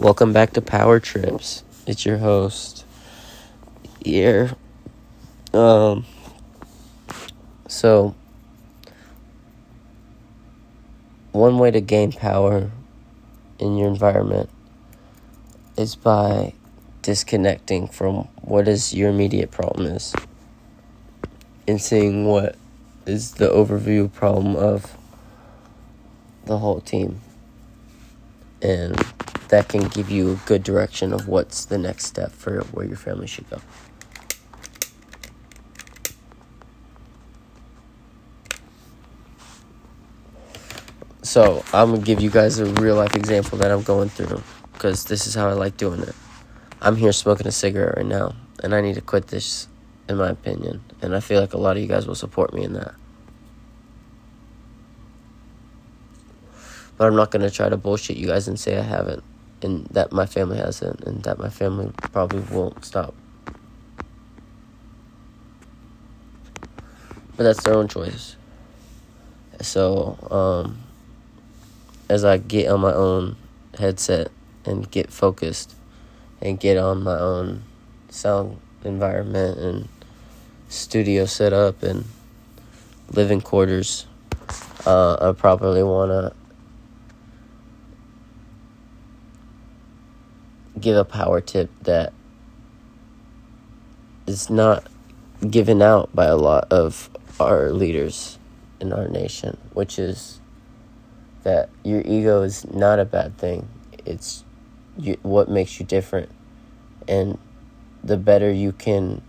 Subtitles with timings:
[0.00, 1.64] Welcome back to Power Trips.
[1.84, 2.84] It's your host
[4.04, 4.52] here.
[5.52, 6.06] Um
[7.66, 8.14] so
[11.32, 12.70] one way to gain power
[13.58, 14.48] in your environment
[15.76, 16.52] is by
[17.02, 20.14] disconnecting from what is your immediate problem is
[21.66, 22.54] and seeing what
[23.04, 24.96] is the overview problem of
[26.44, 27.20] the whole team
[28.62, 28.96] and
[29.48, 32.96] that can give you a good direction of what's the next step for where your
[32.96, 33.60] family should go.
[41.22, 44.42] So, I'm gonna give you guys a real life example that I'm going through
[44.72, 46.14] because this is how I like doing it.
[46.80, 49.68] I'm here smoking a cigarette right now, and I need to quit this,
[50.08, 50.82] in my opinion.
[51.02, 52.94] And I feel like a lot of you guys will support me in that.
[56.96, 59.22] But I'm not gonna try to bullshit you guys and say I haven't
[59.62, 63.14] and that my family hasn't, and that my family probably won't stop.
[67.36, 68.36] But that's their own choice.
[69.60, 70.78] So, um,
[72.08, 73.36] as I get on my own
[73.78, 74.28] headset
[74.64, 75.74] and get focused
[76.40, 77.62] and get on my own
[78.08, 79.88] sound environment and
[80.68, 82.04] studio setup and
[83.12, 84.06] living quarters,
[84.86, 86.32] uh, I probably want to
[90.78, 92.12] give a power tip that
[94.26, 94.86] is not
[95.48, 98.38] given out by a lot of our leaders
[98.80, 100.40] in our nation, which is
[101.44, 103.68] that your ego is not a bad thing.
[104.04, 104.44] It's
[104.98, 106.30] you, what makes you different.
[107.06, 107.38] And
[108.02, 109.22] the better you can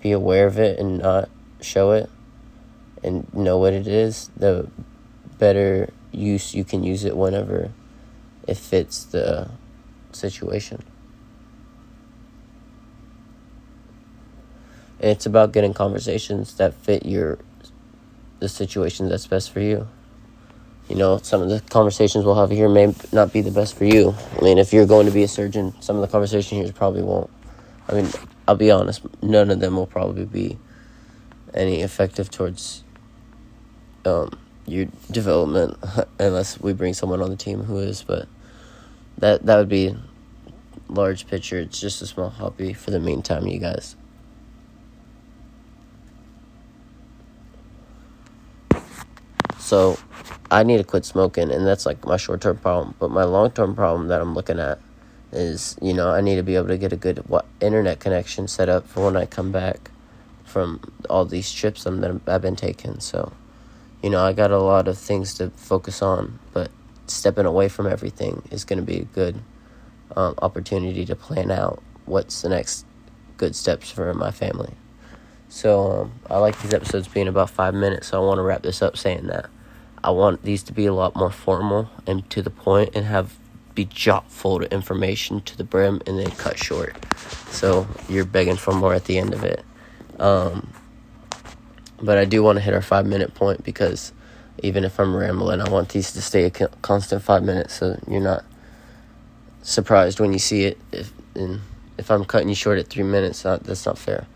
[0.00, 1.28] be aware of it and not
[1.60, 2.08] show it
[3.02, 4.68] and know what it is, the
[5.38, 7.70] better use you can use it whenever
[8.46, 9.50] it fits the
[10.12, 10.82] situation.
[15.00, 17.38] It's about getting conversations that fit your
[18.40, 19.86] the situation that's best for you.
[20.88, 23.84] You know, some of the conversations we'll have here may not be the best for
[23.84, 24.14] you.
[24.38, 27.02] I mean, if you're going to be a surgeon, some of the conversation here probably
[27.02, 27.30] won't.
[27.88, 28.08] I mean,
[28.46, 30.58] I'll be honest, none of them will probably be
[31.52, 32.84] any effective towards
[34.04, 35.76] um, your development
[36.18, 38.26] unless we bring someone on the team who is, but
[39.18, 39.94] that that would be
[40.88, 41.58] large picture.
[41.58, 43.96] It's just a small hobby for the meantime, you guys.
[49.58, 49.98] So,
[50.50, 52.94] I need to quit smoking, and that's like my short term problem.
[52.98, 54.78] But my long term problem that I'm looking at
[55.30, 58.48] is, you know, I need to be able to get a good what, internet connection
[58.48, 59.90] set up for when I come back
[60.44, 60.80] from
[61.10, 63.00] all these trips that I've been taking.
[63.00, 63.32] So,
[64.02, 66.70] you know, I got a lot of things to focus on, but
[67.10, 69.40] stepping away from everything is going to be a good
[70.16, 72.86] um, opportunity to plan out what's the next
[73.36, 74.74] good steps for my family.
[75.48, 78.62] So um, I like these episodes being about five minutes, so I want to wrap
[78.62, 79.48] this up saying that
[80.04, 83.36] I want these to be a lot more formal and to the point, and have
[83.74, 86.96] be chock full of information to the brim, and then cut short.
[87.50, 89.64] So you're begging for more at the end of it.
[90.18, 90.72] Um,
[92.02, 94.12] but I do want to hit our five minute point because
[94.60, 98.20] even if I'm rambling, I want these to stay a constant five minutes so you're
[98.20, 98.44] not
[99.62, 100.78] surprised when you see it.
[100.92, 101.60] If and
[101.96, 104.26] if I'm cutting you short at three minutes, not, that's not fair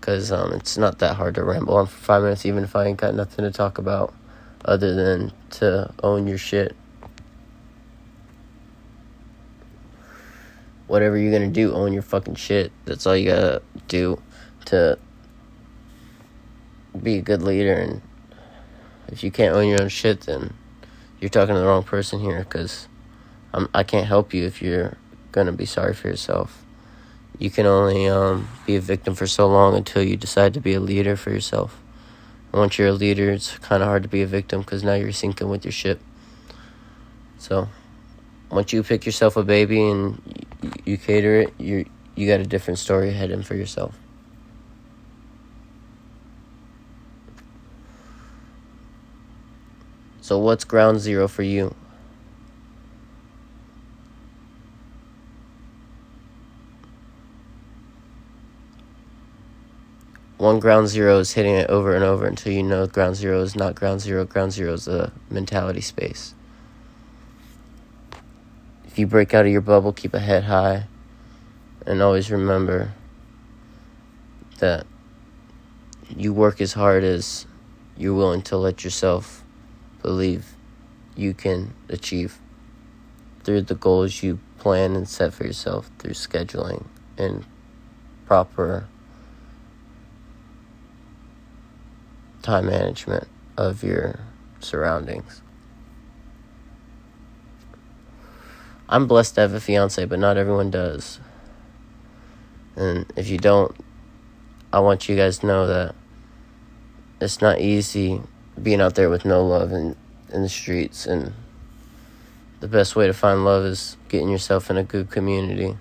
[0.00, 2.86] because um, it's not that hard to ramble on for five minutes, even if I
[2.86, 4.14] ain't got nothing to talk about
[4.64, 6.74] other than to own your shit.
[10.86, 12.72] Whatever you're gonna do, own your fucking shit.
[12.86, 14.22] That's all you gotta do
[14.66, 14.98] to
[17.02, 18.00] be a good leader and
[19.08, 20.54] if you can't own your own shit, then
[21.20, 22.88] you're talking to the wrong person here because
[23.74, 24.96] I can't help you if you're
[25.32, 26.64] gonna be sorry for yourself.
[27.38, 30.74] You can only um, be a victim for so long until you decide to be
[30.74, 31.80] a leader for yourself.
[32.52, 35.12] Once you're a leader, it's kind of hard to be a victim because now you're
[35.12, 36.00] sinking with your ship.
[37.38, 37.68] So,
[38.50, 40.20] once you pick yourself a baby and
[40.62, 43.94] you, you cater it, you you got a different story ahead for yourself.
[50.28, 51.74] So, what's ground zero for you?
[60.36, 63.56] One ground zero is hitting it over and over until you know ground zero is
[63.56, 64.26] not ground zero.
[64.26, 66.34] Ground zero is a mentality space.
[68.84, 70.88] If you break out of your bubble, keep a head high.
[71.86, 72.92] And always remember
[74.58, 74.86] that
[76.14, 77.46] you work as hard as
[77.96, 79.42] you're willing to let yourself
[80.02, 80.54] believe
[81.16, 82.38] you can achieve
[83.42, 86.84] through the goals you plan and set for yourself through scheduling
[87.16, 87.44] and
[88.26, 88.86] proper
[92.42, 94.20] time management of your
[94.60, 95.42] surroundings.
[98.88, 101.20] I'm blessed to have a fiance, but not everyone does.
[102.76, 103.76] And if you don't,
[104.72, 105.94] I want you guys to know that
[107.20, 108.22] it's not easy
[108.62, 109.96] being out there with no love in,
[110.32, 111.06] in the streets.
[111.06, 111.32] And
[112.60, 115.76] the best way to find love is getting yourself in a good community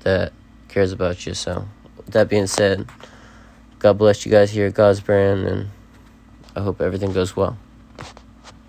[0.00, 0.32] that
[0.68, 1.34] cares about you.
[1.34, 1.68] So,
[2.06, 2.86] that being said,
[3.78, 5.70] God bless you guys here at God's Brand, and
[6.54, 7.58] I hope everything goes well.